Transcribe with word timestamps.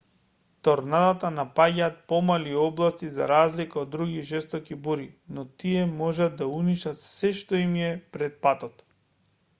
торнадата 0.67 1.29
напаѓаат 1.33 1.99
помали 2.11 2.55
области 2.61 3.11
за 3.19 3.27
разлика 3.33 3.79
од 3.83 3.93
други 3.97 4.25
жестоки 4.31 4.79
бури 4.87 5.07
но 5.37 5.47
тие 5.65 5.87
можат 6.03 6.43
да 6.43 6.51
уништат 6.57 7.05
се` 7.11 7.35
што 7.43 7.65
им 7.69 7.81
е 7.91 7.97
пред 8.17 8.45
патот 8.49 8.85